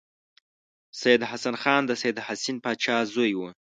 سید 1.01 1.21
حسن 1.31 1.55
خان 1.61 1.81
د 1.85 1.91
سید 2.01 2.17
حسین 2.27 2.57
پاچا 2.63 2.97
زوی 3.13 3.31
و. 3.35 3.41